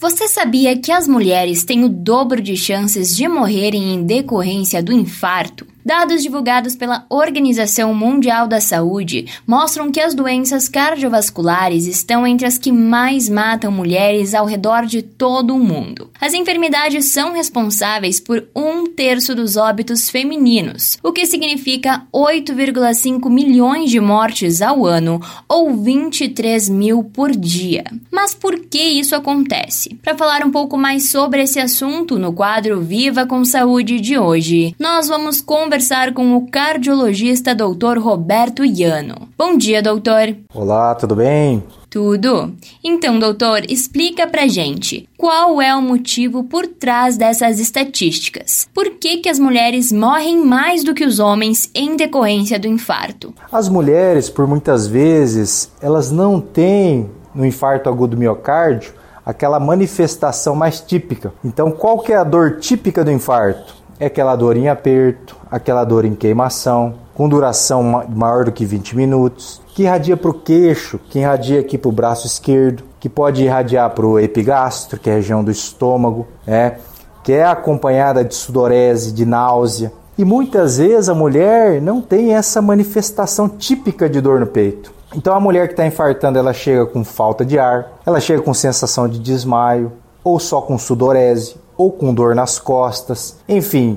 Você 0.00 0.28
sabia 0.28 0.78
que 0.78 0.90
as 0.90 1.06
mulheres 1.06 1.62
têm 1.62 1.84
o 1.84 1.88
dobro 1.90 2.40
de 2.40 2.56
chances 2.56 3.14
de 3.14 3.28
morrerem 3.28 3.92
em 3.92 4.02
decorrência 4.02 4.82
do 4.82 4.94
infarto? 4.94 5.66
Dados 5.90 6.22
divulgados 6.22 6.76
pela 6.76 7.04
Organização 7.10 7.92
Mundial 7.92 8.46
da 8.46 8.60
Saúde 8.60 9.26
mostram 9.44 9.90
que 9.90 9.98
as 9.98 10.14
doenças 10.14 10.68
cardiovasculares 10.68 11.84
estão 11.84 12.24
entre 12.24 12.46
as 12.46 12.56
que 12.56 12.70
mais 12.70 13.28
matam 13.28 13.72
mulheres 13.72 14.32
ao 14.32 14.46
redor 14.46 14.86
de 14.86 15.02
todo 15.02 15.52
o 15.52 15.58
mundo. 15.58 16.08
As 16.20 16.32
enfermidades 16.32 17.06
são 17.06 17.32
responsáveis 17.32 18.20
por 18.20 18.46
um 18.54 18.86
terço 18.86 19.34
dos 19.34 19.56
óbitos 19.56 20.08
femininos, 20.08 20.96
o 21.02 21.10
que 21.10 21.26
significa 21.26 22.06
8,5 22.14 23.28
milhões 23.28 23.90
de 23.90 23.98
mortes 23.98 24.62
ao 24.62 24.86
ano, 24.86 25.20
ou 25.48 25.74
23 25.74 26.68
mil 26.68 27.02
por 27.02 27.32
dia. 27.32 27.82
Mas 28.12 28.32
por 28.32 28.60
que 28.60 28.78
isso 28.80 29.16
acontece? 29.16 29.96
Para 29.96 30.16
falar 30.16 30.44
um 30.46 30.52
pouco 30.52 30.78
mais 30.78 31.08
sobre 31.08 31.42
esse 31.42 31.58
assunto 31.58 32.16
no 32.16 32.32
quadro 32.32 32.80
Viva 32.80 33.26
com 33.26 33.44
Saúde 33.44 33.98
de 33.98 34.16
hoje, 34.16 34.72
nós 34.78 35.08
vamos 35.08 35.40
conversar 35.40 35.79
conversar 35.80 36.12
com 36.12 36.36
o 36.36 36.46
cardiologista 36.46 37.54
Dr. 37.54 37.98
Roberto 37.98 38.62
Iano. 38.62 39.30
Bom 39.36 39.56
dia, 39.56 39.82
doutor. 39.82 40.36
Olá, 40.52 40.94
tudo 40.94 41.16
bem? 41.16 41.64
Tudo. 41.88 42.52
Então, 42.84 43.18
doutor, 43.18 43.62
explica 43.66 44.26
pra 44.26 44.46
gente 44.46 45.08
qual 45.16 45.60
é 45.60 45.74
o 45.74 45.80
motivo 45.80 46.44
por 46.44 46.66
trás 46.66 47.16
dessas 47.16 47.58
estatísticas. 47.58 48.68
Por 48.74 48.90
que, 48.90 49.18
que 49.18 49.28
as 49.30 49.38
mulheres 49.38 49.90
morrem 49.90 50.44
mais 50.44 50.84
do 50.84 50.92
que 50.92 51.04
os 51.04 51.18
homens 51.18 51.70
em 51.74 51.96
decorrência 51.96 52.58
do 52.58 52.68
infarto? 52.68 53.32
As 53.50 53.66
mulheres, 53.70 54.28
por 54.28 54.46
muitas 54.46 54.86
vezes, 54.86 55.72
elas 55.80 56.12
não 56.12 56.42
têm 56.42 57.08
no 57.34 57.46
infarto 57.46 57.88
agudo 57.88 58.16
do 58.16 58.20
miocárdio 58.20 58.92
aquela 59.24 59.58
manifestação 59.58 60.54
mais 60.54 60.78
típica. 60.78 61.32
Então, 61.42 61.70
qual 61.70 62.00
que 62.00 62.12
é 62.12 62.16
a 62.16 62.24
dor 62.24 62.58
típica 62.58 63.02
do 63.02 63.10
infarto? 63.10 63.80
é 64.00 64.06
aquela 64.06 64.34
dor 64.34 64.56
em 64.56 64.66
aperto, 64.66 65.36
aquela 65.50 65.84
dor 65.84 66.04
em 66.04 66.14
queimação, 66.14 66.94
com 67.14 67.28
duração 67.28 67.82
maior 68.08 68.44
do 68.44 68.52
que 68.52 68.64
20 68.64 68.96
minutos, 68.96 69.60
que 69.74 69.82
irradia 69.82 70.16
para 70.16 70.30
o 70.30 70.34
queixo, 70.34 70.98
que 71.10 71.18
irradia 71.18 71.60
aqui 71.60 71.76
para 71.76 71.88
o 71.88 71.92
braço 71.92 72.26
esquerdo, 72.26 72.84
que 72.98 73.08
pode 73.08 73.42
irradiar 73.42 73.90
para 73.90 74.06
o 74.06 74.18
epigastro, 74.18 74.98
que 74.98 75.10
é 75.10 75.14
a 75.14 75.16
região 75.16 75.42
do 75.42 75.50
estômago, 75.50 76.26
é, 76.46 76.76
que 77.22 77.32
é 77.32 77.44
acompanhada 77.44 78.24
de 78.24 78.34
sudorese, 78.34 79.12
de 79.12 79.26
náusea. 79.26 79.92
E 80.16 80.24
muitas 80.24 80.78
vezes 80.78 81.08
a 81.08 81.14
mulher 81.14 81.80
não 81.80 82.00
tem 82.00 82.34
essa 82.34 82.60
manifestação 82.60 83.48
típica 83.48 84.08
de 84.08 84.20
dor 84.20 84.38
no 84.38 84.46
peito. 84.46 84.92
Então 85.14 85.34
a 85.34 85.40
mulher 85.40 85.66
que 85.66 85.72
está 85.72 85.86
infartando, 85.86 86.38
ela 86.38 86.52
chega 86.52 86.86
com 86.86 87.02
falta 87.02 87.44
de 87.44 87.58
ar, 87.58 87.98
ela 88.06 88.20
chega 88.20 88.42
com 88.42 88.54
sensação 88.54 89.08
de 89.08 89.18
desmaio, 89.18 89.92
ou 90.22 90.38
só 90.38 90.60
com 90.60 90.78
sudorese, 90.78 91.56
ou 91.76 91.90
com 91.90 92.12
dor 92.12 92.34
nas 92.34 92.58
costas. 92.58 93.36
Enfim, 93.48 93.96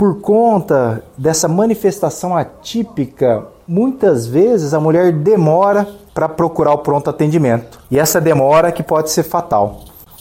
por 0.00 0.18
conta 0.22 1.04
dessa 1.18 1.46
manifestação 1.46 2.34
atípica, 2.34 3.44
muitas 3.68 4.26
vezes 4.26 4.72
a 4.72 4.80
mulher 4.80 5.12
demora 5.12 5.86
para 6.14 6.26
procurar 6.26 6.72
o 6.72 6.78
pronto 6.78 7.10
atendimento. 7.10 7.78
E 7.90 7.98
essa 7.98 8.18
demora 8.18 8.72
que 8.72 8.82
pode 8.82 9.10
ser 9.10 9.24
fatal. 9.24 9.80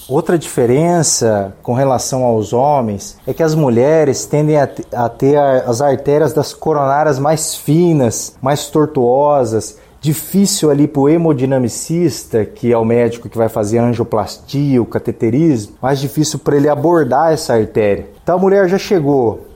Outra 0.10 0.38
diferença 0.38 1.56
com 1.64 1.74
relação 1.74 2.26
aos 2.26 2.52
homens 2.52 3.18
é 3.26 3.34
que 3.34 3.42
as 3.42 3.56
mulheres 3.56 4.26
tendem 4.26 4.58
a 4.58 5.08
ter 5.08 5.38
as 5.38 5.80
artérias 5.80 6.34
das 6.34 6.54
coronárias 6.54 7.18
mais 7.18 7.56
finas, 7.56 8.36
mais 8.42 8.68
tortuosas 8.68 9.78
difícil 10.02 10.72
ali 10.72 10.88
para 10.88 11.02
o 11.02 11.10
hemodinamicista, 11.10 12.46
que 12.46 12.72
é 12.72 12.78
o 12.78 12.86
médico 12.86 13.28
que 13.28 13.38
vai 13.38 13.50
fazer 13.50 13.80
angioplastia, 13.80 14.82
o 14.82 14.86
cateterismo, 14.86 15.76
mais 15.82 16.00
difícil 16.00 16.40
para 16.40 16.56
ele 16.56 16.70
abordar 16.70 17.34
essa 17.34 17.54
artéria. 17.54 18.08
Então 18.24 18.36
a 18.36 18.40
mulher 18.40 18.70
já 18.70 18.78
chegou, 18.78 19.49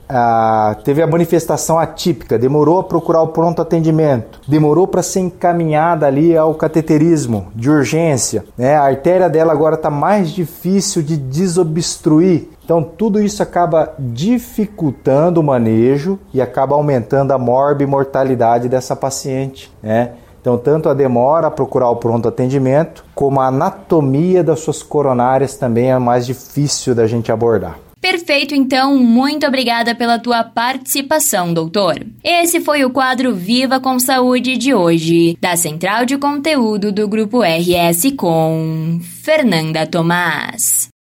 teve 0.84 1.02
a 1.02 1.06
manifestação 1.06 1.78
atípica, 1.78 2.38
demorou 2.38 2.78
a 2.78 2.84
procurar 2.84 3.22
o 3.22 3.28
pronto 3.28 3.62
atendimento, 3.62 4.40
demorou 4.46 4.86
para 4.86 5.02
ser 5.02 5.20
encaminhada 5.20 6.06
ali 6.06 6.36
ao 6.36 6.54
cateterismo 6.54 7.48
de 7.54 7.70
urgência, 7.70 8.44
né? 8.56 8.76
A 8.76 8.84
artéria 8.84 9.28
dela 9.28 9.52
agora 9.52 9.76
está 9.76 9.90
mais 9.90 10.30
difícil 10.30 11.02
de 11.02 11.16
desobstruir. 11.16 12.48
Então 12.64 12.82
tudo 12.82 13.20
isso 13.20 13.42
acaba 13.42 13.92
dificultando 13.98 15.40
o 15.40 15.44
manejo 15.44 16.18
e 16.32 16.40
acaba 16.40 16.74
aumentando 16.74 17.32
a 17.32 17.38
morbimortalidade 17.38 18.68
dessa 18.68 18.94
paciente, 18.94 19.72
né? 19.82 20.12
Então, 20.44 20.58
tanto 20.58 20.90
a 20.90 20.94
demora 20.94 21.46
a 21.46 21.50
procurar 21.50 21.88
o 21.88 21.96
pronto 21.96 22.28
atendimento, 22.28 23.02
como 23.14 23.40
a 23.40 23.46
anatomia 23.46 24.44
das 24.44 24.60
suas 24.60 24.82
coronárias 24.82 25.56
também 25.56 25.90
é 25.90 25.98
mais 25.98 26.26
difícil 26.26 26.94
da 26.94 27.06
gente 27.06 27.32
abordar. 27.32 27.78
Perfeito, 28.04 28.54
então, 28.54 28.98
muito 28.98 29.46
obrigada 29.46 29.94
pela 29.94 30.18
tua 30.18 30.44
participação, 30.44 31.54
doutor. 31.54 32.04
Esse 32.22 32.60
foi 32.60 32.84
o 32.84 32.90
quadro 32.90 33.34
Viva 33.34 33.80
com 33.80 33.98
Saúde 33.98 34.58
de 34.58 34.74
hoje, 34.74 35.38
da 35.40 35.56
Central 35.56 36.04
de 36.04 36.18
Conteúdo 36.18 36.92
do 36.92 37.08
Grupo 37.08 37.40
RS 37.40 38.12
com 38.14 39.00
Fernanda 39.22 39.86
Tomás. 39.86 40.92